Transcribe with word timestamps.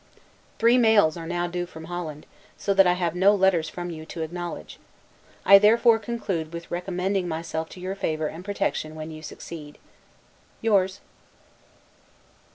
Three 0.57 0.79
mails 0.79 1.15
are 1.15 1.27
now 1.27 1.45
due 1.45 1.67
from 1.67 1.83
Holland; 1.83 2.25
so 2.57 2.73
that 2.73 2.87
I 2.87 2.93
have 2.93 3.13
no 3.13 3.35
letters 3.35 3.69
from 3.69 3.91
you 3.91 4.03
to 4.07 4.23
acknowledge. 4.23 4.79
I 5.45 5.59
therefore 5.59 5.99
conclude 5.99 6.51
with 6.53 6.71
recommending 6.71 7.27
myself 7.27 7.69
to 7.69 7.79
your 7.79 7.93
favor 7.93 8.25
and 8.25 8.43
protection 8.43 8.95
when 8.95 9.11
you 9.11 9.21
succeed. 9.21 9.77
Yours. 10.59 11.01